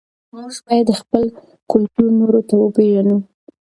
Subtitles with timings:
[0.35, 1.23] موږ باید خپل
[1.71, 3.17] کلتور نورو ته وپېژنو.